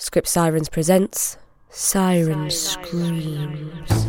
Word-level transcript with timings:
Script 0.00 0.28
Sirens 0.28 0.68
presents 0.68 1.36
Siren 1.70 2.50
Screams. 2.50 4.06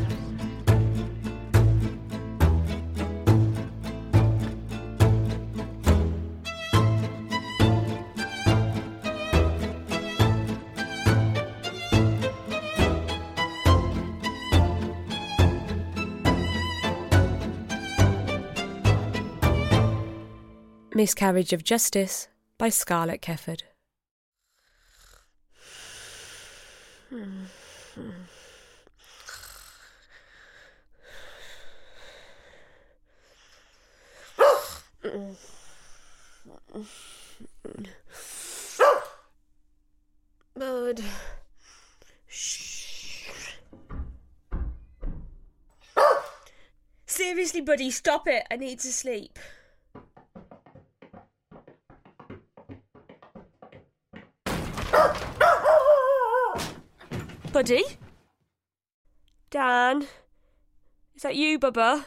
Miscarriage 20.93 21.51
of 21.51 21.63
Justice 21.63 22.27
by 22.59 22.69
Scarlett 22.69 23.21
Kefford. 23.23 23.63
Bud. 27.11 27.43
Seriously, 47.07 47.61
buddy, 47.61 47.89
stop 47.89 48.27
it. 48.27 48.43
I 48.51 48.57
need 48.57 48.79
to 48.81 48.91
sleep. 48.91 49.39
Buddy? 57.59 57.83
Dan? 59.51 60.07
Is 61.13 61.23
that 61.23 61.35
you, 61.35 61.59
Bubba? 61.59 62.05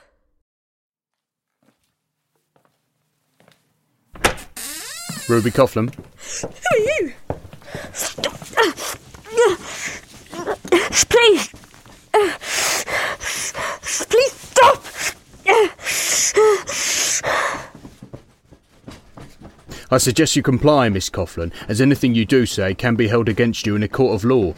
Ruby 5.28 5.50
Coughlin. 5.50 5.92
Who 6.40 6.48
are 6.72 6.78
you? 6.78 7.12
Please! 11.10 11.48
Please 14.08 14.32
stop! 14.32 14.82
I 19.90 19.98
suggest 19.98 20.34
you 20.34 20.42
comply, 20.42 20.88
Miss 20.88 21.10
Coughlin, 21.10 21.52
as 21.68 21.82
anything 21.82 22.14
you 22.14 22.24
do 22.24 22.46
say 22.46 22.74
can 22.74 22.96
be 22.96 23.08
held 23.08 23.28
against 23.28 23.66
you 23.66 23.76
in 23.76 23.82
a 23.82 23.88
court 23.88 24.14
of 24.14 24.24
law. 24.24 24.54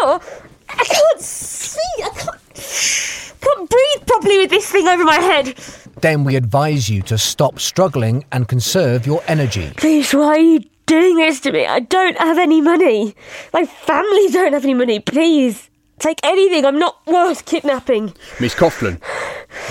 A 0.00 0.04
court 0.04 0.20
of 0.20 0.30
law? 0.30 0.40
I 0.68 0.84
can't 0.84 1.20
see! 1.20 1.80
I 2.04 2.10
can't, 2.10 3.40
can't 3.40 3.70
breathe 3.70 4.06
properly 4.06 4.38
with 4.38 4.50
this 4.50 4.70
thing 4.70 4.86
over 4.86 5.04
my 5.04 5.16
head! 5.16 5.54
Then 6.00 6.24
we 6.24 6.36
advise 6.36 6.88
you 6.88 7.02
to 7.02 7.18
stop 7.18 7.58
struggling 7.58 8.24
and 8.30 8.46
conserve 8.46 9.06
your 9.06 9.22
energy. 9.26 9.72
Please, 9.76 10.14
why 10.14 10.26
are 10.26 10.38
you 10.38 10.60
doing 10.86 11.16
this 11.16 11.40
to 11.40 11.52
me? 11.52 11.66
I 11.66 11.80
don't 11.80 12.16
have 12.18 12.38
any 12.38 12.60
money. 12.60 13.16
My 13.52 13.64
family 13.64 14.28
don't 14.30 14.52
have 14.52 14.64
any 14.64 14.74
money. 14.74 15.00
Please, 15.00 15.68
take 15.98 16.20
anything. 16.22 16.64
I'm 16.64 16.78
not 16.78 17.04
worth 17.06 17.44
kidnapping. 17.46 18.14
Miss 18.40 18.54
Coughlin, 18.54 19.00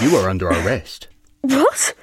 you 0.02 0.18
are 0.18 0.30
under 0.30 0.48
arrest. 0.48 1.08
What? 1.42 1.94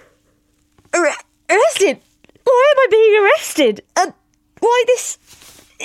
Arre- 0.94 1.12
arrested? 1.50 2.00
Why 2.44 2.72
am 2.72 2.78
I 2.78 2.86
being 2.90 3.24
arrested? 3.24 3.82
And 3.96 4.14
why 4.60 4.84
this 4.86 5.18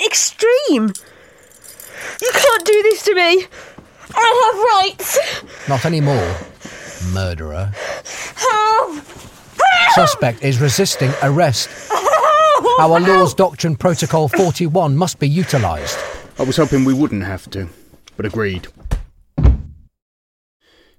extreme? 0.06 0.92
You 2.20 2.30
can't 2.32 2.64
do 2.64 2.82
this 2.82 3.02
to 3.04 3.14
me. 3.14 3.46
I 4.14 4.28
have 4.44 4.88
rights. 4.88 5.18
Not 5.68 5.84
anymore, 5.84 6.36
murderer. 7.12 7.72
Help! 8.36 9.04
Suspect 9.94 10.42
is 10.42 10.60
resisting 10.60 11.12
arrest. 11.22 11.68
Our 12.78 13.00
law's 13.00 13.34
doctrine 13.34 13.76
protocol 13.76 14.28
41 14.28 14.96
must 14.96 15.18
be 15.18 15.28
utilised. 15.28 15.98
I 16.38 16.44
was 16.44 16.56
hoping 16.56 16.84
we 16.84 16.94
wouldn't 16.94 17.24
have 17.24 17.50
to, 17.50 17.68
but 18.16 18.26
agreed. 18.26 18.68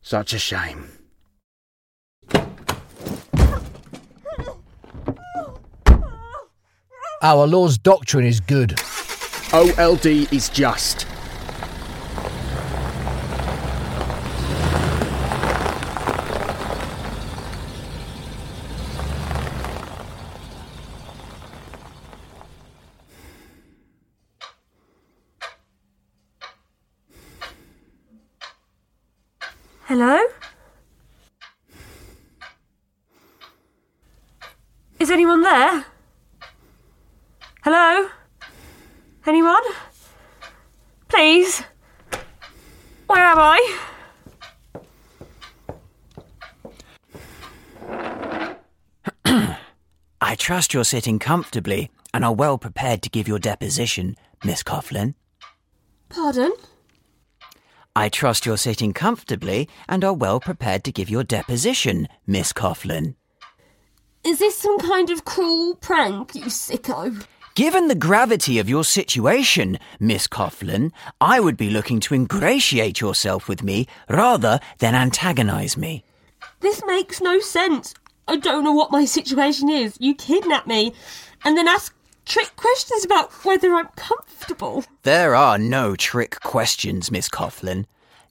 Such 0.02 0.34
a 0.34 0.40
shame. 0.40 0.90
Our 7.24 7.46
law's 7.46 7.78
doctrine 7.78 8.26
is 8.26 8.40
good. 8.40 8.80
OLD 9.54 10.06
is 10.32 10.48
just. 10.48 11.06
Hello? 29.86 30.18
Is 34.98 35.12
anyone 35.12 35.42
there? 35.42 35.86
Hello? 37.66 38.08
Anyone? 39.32 39.64
Please? 41.08 41.64
Where 43.08 43.24
am 43.24 43.38
I? 43.40 43.78
I 50.20 50.36
trust 50.36 50.74
you're 50.74 50.84
sitting 50.84 51.18
comfortably 51.18 51.90
and 52.14 52.26
are 52.26 52.34
well 52.34 52.58
prepared 52.58 53.02
to 53.04 53.10
give 53.10 53.30
your 53.30 53.40
deposition, 53.40 54.18
Miss 54.44 54.64
Coughlin. 54.64 55.14
Pardon? 56.10 56.52
I 57.96 58.10
trust 58.10 58.46
you're 58.46 58.58
sitting 58.58 58.92
comfortably 58.92 59.70
and 59.88 60.04
are 60.04 60.12
well 60.12 60.42
prepared 60.42 60.84
to 60.84 60.92
give 60.92 61.10
your 61.10 61.24
deposition, 61.24 62.10
Miss 62.28 62.52
Coughlin. 62.52 63.16
Is 64.26 64.40
this 64.40 64.58
some 64.58 64.78
kind 64.80 65.10
of 65.10 65.24
cruel 65.24 65.76
prank, 65.76 66.36
you 66.36 66.48
sicko? 66.48 67.26
Given 67.54 67.90
the 67.90 67.96
gravity 67.96 68.60
of 68.60 68.70
your 68.70 68.86
situation, 68.86 69.78
Miss 70.00 70.26
Coughlin, 70.26 70.94
I 71.20 71.42
would 71.42 71.58
be 71.58 71.70
looking 71.70 72.00
to 72.02 72.14
ingratiate 72.14 73.02
yourself 73.02 73.50
with 73.50 73.62
me 73.62 73.88
rather 74.08 74.62
than 74.80 74.96
antagonize 74.96 75.76
me. 75.76 76.06
This 76.62 76.82
makes 76.88 77.20
no 77.20 77.42
sense. 77.42 77.94
I 78.26 78.38
don't 78.38 78.64
know 78.64 78.72
what 78.72 78.92
my 78.92 79.04
situation 79.04 79.68
is. 79.68 79.98
You 80.00 80.16
kidnap 80.16 80.66
me 80.66 80.94
and 81.44 81.58
then 81.58 81.68
ask 81.68 81.94
trick 82.26 82.56
questions 82.56 83.04
about 83.04 83.34
whether 83.44 83.74
I'm 83.74 83.90
comfortable. 83.98 84.86
There 85.04 85.36
are 85.36 85.58
no 85.58 85.98
trick 85.98 86.40
questions, 86.40 87.12
Miss 87.12 87.28
Coughlin. 87.28 87.84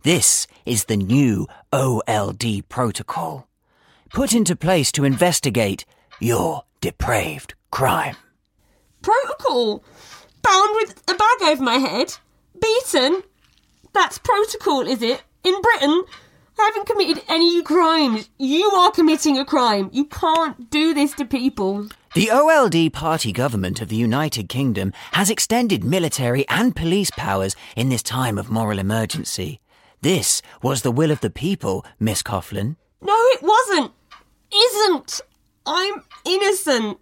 This 0.02 0.46
is 0.64 0.84
the 0.84 0.96
new 0.96 1.46
OLD 1.74 2.66
protocol, 2.70 3.46
put 4.14 4.32
into 4.32 4.56
place 4.56 4.90
to 4.92 5.04
investigate 5.04 5.84
your 6.20 6.64
depraved 6.80 7.52
crime. 7.70 8.16
Protocol? 9.02 9.82
Bound 10.42 10.70
with 10.76 11.02
a 11.08 11.14
bag 11.14 11.42
over 11.42 11.62
my 11.62 11.76
head? 11.76 12.14
Beaten? 12.60 13.22
That's 13.92 14.18
protocol, 14.18 14.86
is 14.86 15.02
it? 15.02 15.22
In 15.44 15.60
Britain? 15.60 16.04
I 16.58 16.64
haven't 16.74 16.86
committed 16.86 17.24
any 17.28 17.62
crimes. 17.62 18.28
You 18.38 18.66
are 18.72 18.90
committing 18.90 19.38
a 19.38 19.44
crime. 19.44 19.88
You 19.92 20.04
can't 20.04 20.70
do 20.70 20.92
this 20.92 21.14
to 21.14 21.24
people. 21.24 21.88
The 22.14 22.30
OLD 22.30 22.92
party 22.92 23.32
government 23.32 23.80
of 23.80 23.88
the 23.88 23.96
United 23.96 24.48
Kingdom 24.48 24.92
has 25.12 25.30
extended 25.30 25.84
military 25.84 26.46
and 26.48 26.76
police 26.76 27.10
powers 27.12 27.56
in 27.76 27.88
this 27.88 28.02
time 28.02 28.36
of 28.36 28.50
moral 28.50 28.78
emergency. 28.78 29.60
This 30.02 30.42
was 30.62 30.82
the 30.82 30.90
will 30.90 31.10
of 31.10 31.20
the 31.20 31.30
people, 31.30 31.84
Miss 31.98 32.22
Coughlin. 32.22 32.76
No, 33.00 33.14
it 33.16 33.42
wasn't. 33.42 33.92
Isn't. 34.52 35.20
I'm 35.64 36.02
innocent. 36.24 36.98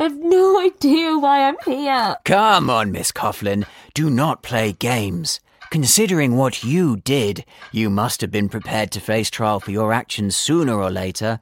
I've 0.00 0.16
no 0.16 0.58
idea 0.58 1.18
why 1.18 1.46
I'm 1.46 1.58
here. 1.66 2.16
Come 2.24 2.70
on, 2.70 2.90
Miss 2.90 3.12
Coughlin. 3.12 3.66
Do 3.92 4.08
not 4.08 4.42
play 4.42 4.72
games. 4.72 5.40
Considering 5.70 6.38
what 6.38 6.64
you 6.64 6.96
did, 6.96 7.44
you 7.70 7.90
must 7.90 8.22
have 8.22 8.30
been 8.30 8.48
prepared 8.48 8.90
to 8.92 9.00
face 9.00 9.28
trial 9.28 9.60
for 9.60 9.72
your 9.72 9.92
actions 9.92 10.36
sooner 10.36 10.80
or 10.80 10.90
later. 10.90 11.40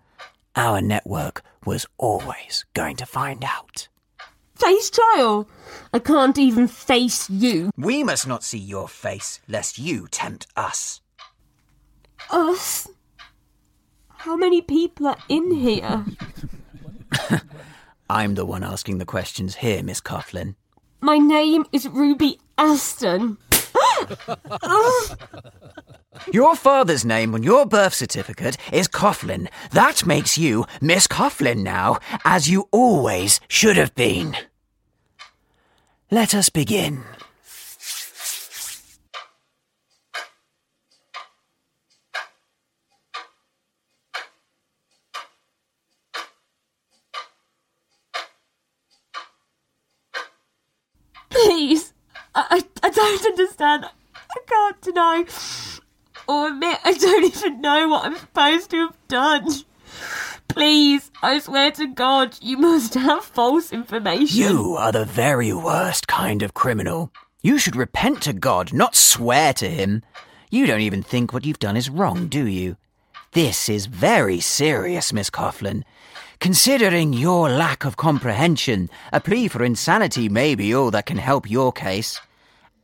Our 0.57 0.81
network 0.81 1.43
was 1.65 1.87
always 1.99 2.65
going 2.75 2.97
to 2.97 3.07
find 3.07 3.45
out. 3.45 3.87
Face 4.57 4.91
trial. 4.91 5.49
I 5.95 6.01
can't 6.01 6.37
even 6.37 6.67
face 6.67 7.31
you. 7.31 7.71
We 7.77 8.03
must 8.03 8.27
not 8.27 8.43
see 8.43 8.59
your 8.59 8.89
face, 8.89 9.39
lest 9.47 9.79
you 9.79 10.09
tempt 10.11 10.49
us. 10.57 11.01
Us? 12.29 12.89
How 14.09 14.35
many 14.35 14.63
people 14.63 15.07
are 15.07 15.19
in 15.29 15.53
here? 15.53 16.05
I'm 18.11 18.35
the 18.35 18.47
one 18.47 18.65
asking 18.65 18.99
the 18.99 19.05
questions 19.05 19.57
here, 19.57 19.83
Miss 19.83 20.01
Coughlin. 20.01 20.55
My 21.01 21.19
name 21.19 21.67
is 21.73 21.87
Ruby 21.89 22.41
Aston. 22.57 23.37
Your 26.33 26.57
father's 26.57 27.05
name 27.05 27.35
on 27.35 27.43
your 27.43 27.67
birth 27.67 27.95
certificate 27.95 28.57
is 28.73 28.89
Coughlin. 28.89 29.49
That 29.73 30.07
makes 30.07 30.39
you 30.39 30.67
Miss 30.81 31.07
Coughlin 31.07 31.59
now, 31.59 31.99
as 32.25 32.49
you 32.49 32.69
always 32.73 33.41
should 33.49 33.77
have 33.77 33.95
been. 33.95 34.37
Let 36.11 36.35
us 36.35 36.49
begin. 36.49 37.05
Please, 51.31 51.93
I, 52.35 52.63
I, 52.83 52.87
I 52.87 52.91
don't 53.09 53.27
understand. 53.27 53.87
I 54.15 54.37
can't 54.47 54.81
deny 54.81 55.25
or 56.27 56.49
admit 56.49 56.79
I 56.85 56.93
don't 56.93 57.25
even 57.25 57.61
know 57.61 57.89
what 57.89 58.05
I'm 58.05 58.17
supposed 58.17 58.71
to 58.71 58.77
have 58.79 59.09
done. 59.09 59.49
Please, 60.49 61.11
I 61.23 61.39
swear 61.39 61.71
to 61.73 61.87
God, 61.87 62.37
you 62.41 62.59
must 62.59 62.95
have 62.95 63.25
false 63.25 63.73
information. 63.73 64.39
You 64.39 64.75
are 64.79 64.93
the 64.93 65.05
very 65.05 65.53
worst 65.53 66.09
kind 66.09 66.43
of 66.43 66.55
criminal. 66.55 67.13
You 67.43 67.59
should 67.59 67.77
repent 67.77 68.23
to 68.23 68.33
God, 68.33 68.73
not 68.73 68.97
swear 68.97 69.53
to 69.55 69.69
Him. 69.69 70.03
You 70.51 70.67
don't 70.67 70.81
even 70.81 71.03
think 71.03 71.33
what 71.33 71.47
you've 71.47 71.59
done 71.59 71.77
is 71.77 71.91
wrong, 71.91 72.27
do 72.27 72.47
you? 72.47 72.77
This 73.33 73.69
is 73.69 73.87
very 73.87 74.41
serious, 74.41 75.13
Miss 75.13 75.31
Coughlin. 75.31 75.85
Considering 76.41 77.13
your 77.13 77.49
lack 77.49 77.85
of 77.85 77.97
comprehension, 77.97 78.89
a 79.13 79.21
plea 79.21 79.49
for 79.49 79.65
insanity 79.65 80.29
may 80.29 80.55
be 80.55 80.75
all 80.75 80.91
that 80.91 81.07
can 81.07 81.19
help 81.19 81.51
your 81.51 81.73
case. 81.73 82.21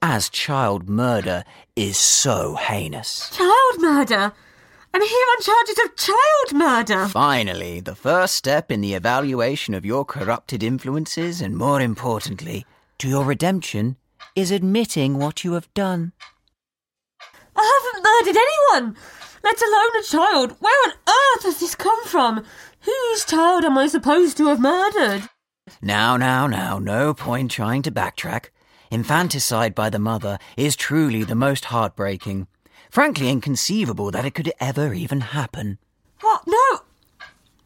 As 0.07 0.29
child 0.29 0.87
murder 0.87 1.45
is 1.75 1.97
so 1.97 2.57
heinous. 2.57 3.31
Child 3.31 3.79
murder? 3.79 4.35
I'm 4.93 5.01
here 5.01 5.27
on 5.31 5.43
charges 5.43 5.79
of 5.83 5.97
child 5.97 6.53
murder. 6.53 7.09
Finally, 7.09 7.81
the 7.81 7.95
first 7.95 8.35
step 8.35 8.71
in 8.71 8.83
the 8.83 8.93
evaluation 8.93 9.73
of 9.73 9.87
your 9.87 10.05
corrupted 10.05 10.63
influences, 10.63 11.41
and 11.41 11.57
more 11.57 11.81
importantly, 11.81 12.67
to 12.99 13.09
your 13.09 13.25
redemption, 13.25 13.97
is 14.37 14.51
admitting 14.51 15.17
what 15.17 15.43
you 15.43 15.55
have 15.55 15.73
done. 15.73 16.13
I 17.57 17.65
haven't 17.65 18.05
murdered 18.05 18.43
anyone, 18.77 18.97
let 19.43 19.63
alone 19.63 19.97
a 19.99 20.03
child. 20.03 20.57
Where 20.61 20.85
on 20.85 20.93
earth 21.09 21.45
has 21.45 21.61
this 21.61 21.75
come 21.75 22.05
from? 22.05 22.45
Whose 22.81 23.25
child 23.25 23.65
am 23.65 23.79
I 23.79 23.87
supposed 23.87 24.37
to 24.37 24.49
have 24.49 24.61
murdered? 24.61 25.31
Now, 25.81 26.19
now, 26.19 26.47
now, 26.47 26.79
no 26.79 27.15
point 27.15 27.51
trying 27.51 27.81
to 27.81 27.91
backtrack. 27.91 28.51
Infanticide 28.91 29.75
by 29.75 29.91
the 29.91 29.99
mother 29.99 30.39
is 30.57 30.77
truly 30.77 31.25
the 31.25 31.35
most 31.35 31.67
heartbreaking. 31.67 32.47
Frankly, 32.91 33.29
inconceivable 33.29 34.11
that 34.11 34.25
it 34.25 34.35
could 34.35 34.53
ever 34.61 34.95
even 34.95 35.21
happen. 35.21 35.79
What? 36.21 36.47
No! 36.47 36.81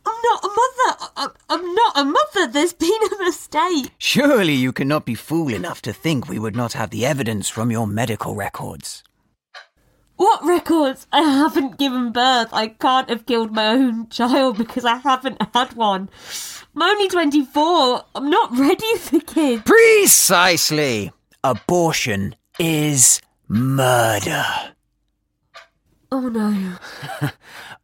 I'm 0.06 0.16
not 0.22 0.44
a 0.44 0.48
mother. 0.48 1.32
I'm, 1.50 1.74
not 1.74 1.98
a 1.98 2.04
mother. 2.04 2.46
There's 2.50 2.72
been 2.72 2.90
a 2.90 3.24
mistake. 3.24 3.92
Surely 3.98 4.54
you 4.54 4.72
cannot 4.72 5.04
be 5.04 5.14
fool 5.14 5.52
enough 5.52 5.82
to 5.82 5.92
think 5.92 6.28
we 6.28 6.38
would 6.38 6.56
not 6.56 6.72
have 6.72 6.90
the 6.90 7.04
evidence 7.04 7.48
from 7.48 7.70
your 7.70 7.86
medical 7.86 8.34
records. 8.34 9.04
What 10.18 10.44
records? 10.44 11.06
I 11.12 11.22
haven't 11.22 11.78
given 11.78 12.10
birth. 12.10 12.48
I 12.52 12.68
can't 12.68 13.08
have 13.08 13.24
killed 13.24 13.52
my 13.52 13.68
own 13.68 14.08
child 14.08 14.58
because 14.58 14.84
I 14.84 14.96
haven't 14.96 15.40
had 15.54 15.74
one. 15.74 16.10
I'm 16.74 16.82
only 16.82 17.08
24. 17.08 18.04
I'm 18.16 18.28
not 18.28 18.50
ready 18.58 18.96
for 18.96 19.20
kids. 19.20 19.62
Precisely! 19.64 21.12
Abortion 21.44 22.34
is 22.58 23.20
murder. 23.48 24.44
Oh 26.10 26.28
no. 26.28 26.78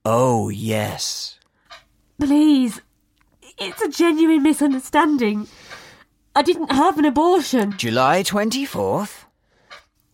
Oh, 0.06 0.50
yes. 0.50 1.38
Please. 2.20 2.82
It's 3.56 3.80
a 3.80 3.88
genuine 3.88 4.42
misunderstanding. 4.42 5.48
I 6.36 6.42
didn't 6.42 6.72
have 6.72 6.98
an 6.98 7.06
abortion. 7.06 7.74
July 7.78 8.22
24th? 8.22 9.24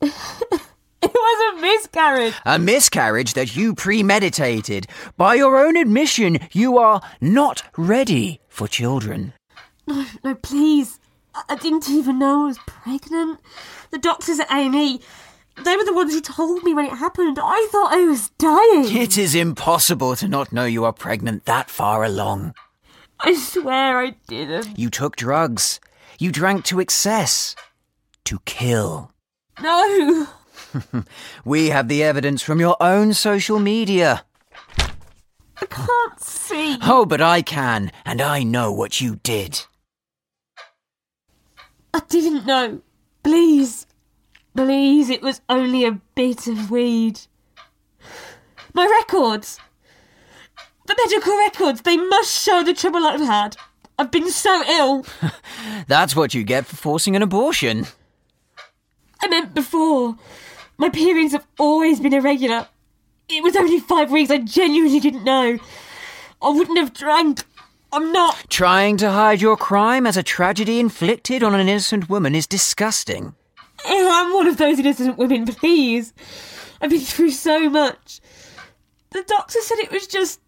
It 1.20 1.54
was 1.54 1.58
a 1.58 1.60
miscarriage. 1.60 2.34
A 2.46 2.58
miscarriage 2.58 3.34
that 3.34 3.54
you 3.54 3.74
premeditated. 3.74 4.86
By 5.16 5.34
your 5.34 5.58
own 5.58 5.76
admission, 5.76 6.38
you 6.52 6.78
are 6.78 7.02
not 7.20 7.62
ready 7.76 8.40
for 8.48 8.66
children. 8.66 9.34
No, 9.86 10.06
no, 10.24 10.34
please. 10.36 10.98
I 11.34 11.42
I 11.50 11.56
didn't 11.56 11.88
even 11.90 12.18
know 12.18 12.44
I 12.44 12.46
was 12.46 12.58
pregnant. 12.66 13.38
The 13.90 13.98
doctors 13.98 14.40
at 14.40 14.50
A&E, 14.50 15.00
they 15.62 15.76
were 15.76 15.84
the 15.84 15.92
ones 15.92 16.14
who 16.14 16.20
told 16.20 16.62
me 16.64 16.72
when 16.74 16.86
it 16.86 16.92
happened. 16.92 17.38
I 17.40 17.68
thought 17.70 17.92
I 17.92 18.04
was 18.04 18.30
dying. 18.38 18.96
It 18.96 19.18
is 19.18 19.34
impossible 19.34 20.16
to 20.16 20.28
not 20.28 20.52
know 20.52 20.64
you 20.64 20.84
are 20.84 20.92
pregnant 20.92 21.44
that 21.44 21.68
far 21.68 22.02
along. 22.02 22.54
I 23.20 23.34
swear 23.34 23.98
I 23.98 24.14
didn't. 24.26 24.78
You 24.78 24.88
took 24.88 25.16
drugs. 25.16 25.80
You 26.18 26.32
drank 26.32 26.64
to 26.66 26.80
excess. 26.80 27.54
To 28.24 28.40
kill. 28.46 29.12
No. 29.60 30.26
We 31.44 31.70
have 31.70 31.88
the 31.88 32.02
evidence 32.02 32.42
from 32.42 32.60
your 32.60 32.76
own 32.80 33.14
social 33.14 33.58
media. 33.58 34.24
I 35.60 35.66
can't 35.66 36.20
see. 36.20 36.78
Oh, 36.82 37.04
but 37.04 37.20
I 37.20 37.42
can, 37.42 37.92
and 38.04 38.20
I 38.20 38.42
know 38.42 38.72
what 38.72 39.00
you 39.00 39.16
did. 39.22 39.62
I 41.92 42.00
didn't 42.08 42.46
know. 42.46 42.80
Please. 43.22 43.86
Please, 44.56 45.10
it 45.10 45.22
was 45.22 45.40
only 45.48 45.84
a 45.84 46.00
bit 46.14 46.46
of 46.46 46.70
weed. 46.70 47.20
My 48.72 48.86
records. 48.86 49.58
The 50.86 50.96
medical 50.96 51.36
records, 51.36 51.82
they 51.82 51.96
must 51.96 52.42
show 52.42 52.62
the 52.62 52.74
trouble 52.74 53.06
I've 53.06 53.20
had. 53.20 53.56
I've 53.98 54.10
been 54.10 54.30
so 54.30 54.62
ill. 54.66 55.06
That's 55.86 56.16
what 56.16 56.34
you 56.34 56.42
get 56.42 56.66
for 56.66 56.76
forcing 56.76 57.14
an 57.16 57.22
abortion. 57.22 57.86
I 59.22 59.28
meant 59.28 59.54
before. 59.54 60.16
My 60.80 60.88
periods 60.88 61.32
have 61.32 61.46
always 61.58 62.00
been 62.00 62.14
irregular. 62.14 62.66
It 63.28 63.42
was 63.42 63.54
only 63.54 63.80
five 63.80 64.10
weeks, 64.10 64.30
I 64.30 64.38
genuinely 64.38 64.98
didn't 64.98 65.24
know. 65.24 65.58
I 66.40 66.48
wouldn't 66.48 66.78
have 66.78 66.94
drank. 66.94 67.44
I'm 67.92 68.12
not. 68.12 68.46
Trying 68.48 68.96
to 68.96 69.10
hide 69.10 69.42
your 69.42 69.58
crime 69.58 70.06
as 70.06 70.16
a 70.16 70.22
tragedy 70.22 70.80
inflicted 70.80 71.42
on 71.42 71.54
an 71.54 71.68
innocent 71.68 72.08
woman 72.08 72.34
is 72.34 72.46
disgusting. 72.46 73.34
Oh, 73.84 74.08
I'm 74.10 74.32
one 74.32 74.46
of 74.46 74.56
those 74.56 74.78
innocent 74.78 75.18
women, 75.18 75.44
please. 75.44 76.14
I've 76.80 76.88
been 76.88 77.00
through 77.00 77.32
so 77.32 77.68
much. 77.68 78.22
The 79.10 79.22
doctor 79.24 79.60
said 79.60 79.80
it 79.80 79.92
was 79.92 80.06
just 80.06 80.40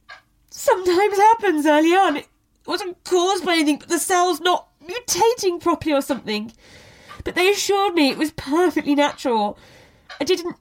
sometimes 0.49 1.19
happens 1.19 1.67
early 1.67 1.95
on. 1.95 2.17
It 2.17 2.29
wasn't 2.67 3.05
caused 3.05 3.45
by 3.45 3.53
anything, 3.53 3.81
but 3.81 3.91
the 3.91 3.99
cell's 3.99 4.41
not 4.41 4.69
mutating 4.83 5.61
properly 5.61 5.95
or 5.95 6.01
something. 6.01 6.55
But 7.23 7.35
they 7.35 7.51
assured 7.51 7.93
me 7.93 8.09
it 8.09 8.17
was 8.17 8.31
perfectly 8.33 8.95
natural. 8.95 9.59
I 10.21 10.25
didn't 10.25 10.57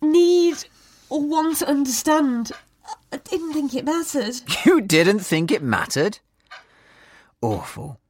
need 0.00 0.64
or 1.10 1.22
want 1.22 1.58
to 1.58 1.68
understand. 1.68 2.52
I 3.12 3.16
didn't 3.18 3.52
think 3.52 3.74
it 3.74 3.84
mattered. 3.84 4.40
You 4.66 4.80
didn't 4.80 5.20
think 5.20 5.50
it 5.50 5.62
mattered? 5.62 6.18
Awful. 7.40 8.00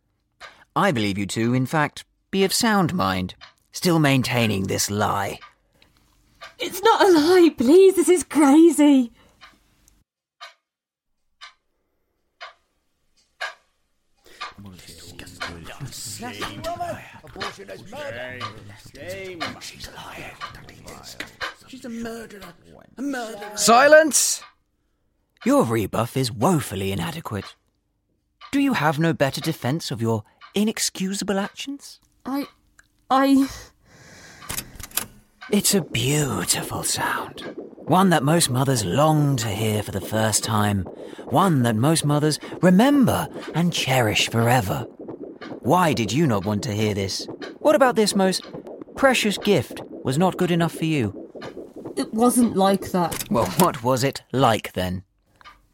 I 0.77 0.93
believe 0.93 1.19
you 1.19 1.27
to, 1.27 1.55
in 1.55 1.67
fact, 1.67 2.05
be 2.31 2.45
of 2.45 2.53
sound 2.53 2.95
mind, 2.95 3.35
still 3.73 3.99
maintaining 3.99 4.65
this 4.65 4.91
lie. 4.91 5.39
It's 6.59 6.83
not 6.83 7.03
a 7.09 7.13
lie, 7.13 7.51
please. 7.57 7.97
This 7.97 8.09
is 8.09 8.25
crazy. 8.25 9.13
Silence! 23.57 24.43
Your 25.45 25.65
rebuff 25.65 26.17
is 26.17 26.33
woefully 26.33 26.93
inadequate. 26.93 27.55
Do 28.53 28.61
you 28.61 28.75
have 28.75 28.99
no 28.99 29.13
better 29.13 29.41
defense 29.41 29.91
of 29.91 30.01
your 30.01 30.25
inexcusable 30.55 31.39
actions? 31.39 32.01
I. 32.25 32.47
I. 33.11 33.49
It's 35.51 35.75
a 35.75 35.83
beautiful 35.83 36.83
sound. 36.83 37.57
One 37.87 38.09
that 38.11 38.23
most 38.23 38.49
mothers 38.49 38.83
long 38.83 39.37
to 39.37 39.49
hear 39.49 39.83
for 39.83 39.91
the 39.91 40.01
first 40.01 40.43
time. 40.43 40.85
One 41.27 41.63
that 41.65 41.77
most 41.77 42.03
mothers 42.03 42.39
remember 42.63 43.29
and 43.55 43.75
cherish 43.75 44.31
forever. 44.31 44.87
Why 45.61 45.93
did 45.93 46.11
you 46.11 46.27
not 46.27 46.47
want 46.47 46.63
to 46.63 46.73
hear 46.73 46.95
this? 46.95 47.29
What 47.59 47.75
about 47.75 47.95
this 47.95 48.15
most 48.15 48.43
precious 48.97 49.37
gift 49.37 49.83
was 50.03 50.17
not 50.17 50.39
good 50.39 50.51
enough 50.51 50.73
for 50.73 50.87
you? 50.87 51.31
It 51.95 52.15
wasn't 52.15 52.57
like 52.57 52.91
that. 52.93 53.31
Well, 53.31 53.47
what 53.59 53.83
was 53.83 54.03
it 54.03 54.23
like 54.33 54.73
then? 54.73 55.05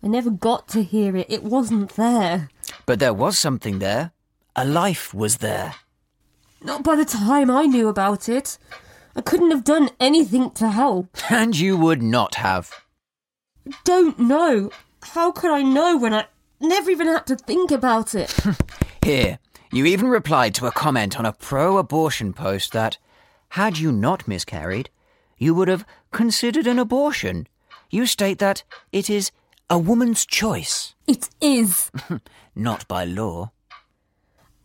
I 0.02 0.08
never 0.08 0.30
got 0.30 0.66
to 0.70 0.82
hear 0.82 1.16
it. 1.16 1.26
It 1.30 1.44
wasn't 1.44 1.94
there. 1.94 2.48
But 2.86 2.98
there 2.98 3.14
was 3.14 3.38
something 3.38 3.78
there. 3.78 4.10
A 4.56 4.64
life 4.64 5.14
was 5.14 5.36
there. 5.36 5.76
Not 6.60 6.82
by 6.82 6.96
the 6.96 7.04
time 7.04 7.52
I 7.52 7.66
knew 7.66 7.86
about 7.86 8.28
it. 8.28 8.58
I 9.20 9.22
couldn't 9.22 9.50
have 9.50 9.64
done 9.64 9.90
anything 10.00 10.50
to 10.52 10.70
help. 10.70 11.14
And 11.30 11.54
you 11.54 11.76
would 11.76 12.02
not 12.02 12.36
have. 12.36 12.72
Don't 13.84 14.18
know. 14.18 14.70
How 15.02 15.30
could 15.30 15.50
I 15.50 15.60
know 15.60 15.98
when 15.98 16.14
I 16.14 16.24
never 16.58 16.90
even 16.90 17.06
had 17.06 17.26
to 17.26 17.36
think 17.36 17.70
about 17.70 18.14
it? 18.14 18.34
Here, 19.04 19.38
you 19.70 19.84
even 19.84 20.08
replied 20.08 20.54
to 20.54 20.64
a 20.64 20.72
comment 20.72 21.18
on 21.18 21.26
a 21.26 21.34
pro 21.34 21.76
abortion 21.76 22.32
post 22.32 22.72
that, 22.72 22.96
had 23.50 23.76
you 23.76 23.92
not 23.92 24.26
miscarried, 24.26 24.88
you 25.36 25.54
would 25.54 25.68
have 25.68 25.84
considered 26.12 26.66
an 26.66 26.78
abortion. 26.78 27.46
You 27.90 28.06
state 28.06 28.38
that 28.38 28.62
it 28.90 29.10
is 29.10 29.32
a 29.68 29.78
woman's 29.78 30.24
choice, 30.24 30.94
it 31.06 31.28
is. 31.42 31.90
not 32.54 32.88
by 32.88 33.04
law. 33.04 33.50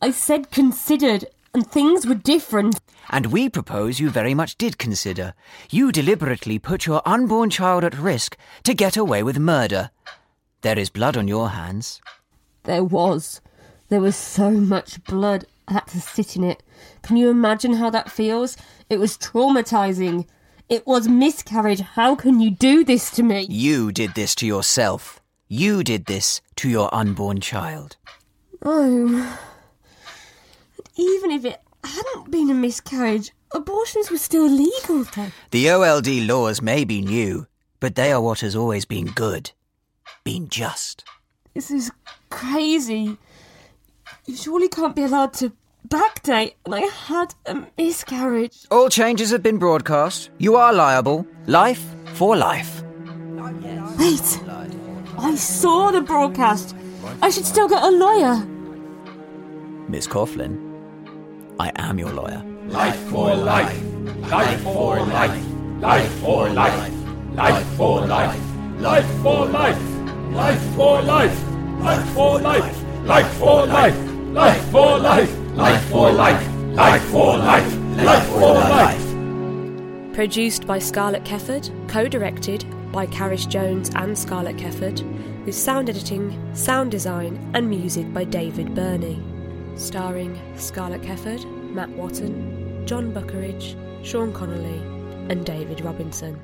I 0.02 0.12
said 0.12 0.50
considered, 0.50 1.26
and 1.56 1.66
things 1.66 2.06
were 2.06 2.16
different. 2.16 2.82
And 3.10 3.28
we 3.28 3.48
propose 3.48 3.98
you 3.98 4.10
very 4.10 4.34
much 4.34 4.58
did 4.58 4.78
consider. 4.78 5.34
You 5.72 5.92
deliberately 5.92 6.60
put 6.60 6.86
your 6.86 7.02
unborn 7.06 7.50
child 7.50 7.86
at 7.86 7.98
risk 7.98 8.36
to 8.64 8.74
get 8.74 8.98
away 8.98 9.24
with 9.24 9.40
murder. 9.40 9.90
There 10.62 10.78
is 10.78 10.90
blood 10.90 11.16
on 11.16 11.30
your 11.30 11.52
hands. 11.52 12.02
There 12.64 12.84
was. 12.84 13.40
There 13.88 14.02
was 14.02 14.18
so 14.18 14.52
much 14.52 15.02
blood. 15.06 15.46
I 15.70 15.74
had 15.74 15.88
to 15.88 16.02
sit 16.02 16.36
in 16.36 16.44
it. 16.44 16.62
Can 17.04 17.16
you 17.16 17.30
imagine 17.30 17.76
how 17.76 17.90
that 17.92 18.12
feels? 18.12 18.58
It 18.90 19.00
was 19.00 19.18
traumatizing. 19.18 20.28
It 20.68 20.86
was 20.86 21.08
miscarriage. 21.08 21.80
How 21.80 22.16
can 22.16 22.42
you 22.42 22.52
do 22.52 22.84
this 22.84 23.12
to 23.12 23.24
me? 23.24 23.48
You 23.50 23.94
did 23.94 24.14
this 24.14 24.36
to 24.36 24.46
yourself. 24.46 25.22
You 25.48 25.86
did 25.86 26.08
this 26.08 26.42
to 26.58 26.68
your 26.68 26.94
unborn 26.94 27.40
child. 27.40 27.96
Oh. 28.62 29.40
Even 30.96 31.32
if 31.32 31.46
it 31.46 31.62
hadn't 31.84 32.32
been 32.32 32.50
a 32.50 32.54
miscarriage, 32.54 33.32
abortions 33.54 34.10
were 34.10 34.18
still 34.18 34.48
legal 34.48 35.04
then. 35.16 35.32
The 35.52 35.70
OLD 35.70 36.08
laws 36.28 36.62
may 36.62 36.86
be 36.86 37.02
new, 37.02 37.48
but 37.80 37.96
they 37.96 38.12
are 38.12 38.22
what 38.22 38.40
has 38.40 38.56
always 38.56 38.86
been 38.86 39.08
good, 39.08 39.52
been 40.24 40.48
just. 40.48 41.04
This 41.54 41.72
is 41.72 41.92
crazy. 42.30 43.18
You 44.26 44.36
surely 44.36 44.70
can't 44.70 44.96
be 44.96 45.04
allowed 45.04 45.34
to 45.36 45.52
backdate, 45.88 46.54
and 46.66 46.74
I 46.76 46.82
had 46.82 47.36
a 47.46 47.66
miscarriage. 47.78 48.66
All 48.72 48.90
changes 48.90 49.32
have 49.32 49.44
been 49.44 49.58
broadcast. 49.58 50.30
You 50.38 50.56
are 50.56 50.74
liable. 50.74 51.28
Life 51.46 51.84
for 52.14 52.36
life. 52.36 52.84
Wait, 53.98 54.42
I 55.18 55.36
saw 55.36 55.92
the 55.92 56.02
broadcast. 56.02 56.76
I 57.22 57.30
should 57.30 57.46
still 57.46 57.68
get 57.70 57.84
a 57.84 57.90
lawyer. 57.90 58.46
Miss 59.88 60.08
Coughlin, 60.08 60.75
I 61.60 61.72
am 61.76 61.98
your 61.98 62.12
lawyer. 62.12 62.44
Life 62.68 62.98
for 63.10 63.36
life. 63.36 63.84
Life 64.30 64.62
for 64.62 65.00
life. 65.00 65.46
Life 65.80 66.12
for 66.20 66.50
life. 66.50 66.92
Life 67.36 67.66
for 67.78 68.02
life. 68.08 68.40
Life 68.80 69.24
for 69.24 69.48
life. 69.48 69.80
Life 70.32 70.76
for 70.76 71.02
life. 71.02 71.42
Life 71.82 72.14
for 72.14 72.40
life. 72.42 72.76
Life 73.06 73.40
for 73.40 73.68
life. 73.68 73.98
Life 74.34 74.72
for 74.72 75.00
life. 75.00 75.38
Life 75.56 75.86
for 75.90 76.12
life. 76.12 76.48
Life 76.76 77.04
for 77.04 77.38
life. 77.38 77.78
Life 77.98 78.28
for 78.30 78.54
life. 78.54 80.14
Produced 80.14 80.68
by 80.68 80.80
Scarlett 80.80 81.24
Kefford, 81.24 81.70
co 81.88 82.08
directed 82.08 82.66
by 82.92 83.06
Carish 83.06 83.46
Jones 83.46 83.92
and 83.96 84.18
Scarlett 84.18 84.58
Kefford, 84.58 85.04
with 85.46 85.56
sound 85.56 85.90
editing, 85.90 86.38
sound 86.54 86.92
design, 86.92 87.40
and 87.54 87.70
music 87.70 88.14
by 88.14 88.24
David 88.26 88.76
Burney. 88.76 89.22
Starring 89.76 90.40
Scarlett 90.58 91.02
Kefford, 91.02 91.44
Matt 91.74 91.90
Watton, 91.90 92.86
John 92.86 93.12
Buckeridge, 93.14 93.76
Sean 94.04 94.32
Connolly, 94.32 94.82
and 95.30 95.46
David 95.46 95.82
Robinson. 95.82 96.40